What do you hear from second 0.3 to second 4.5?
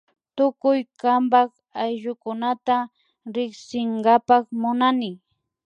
Tukuy kanpak ayllukunata riksinkapak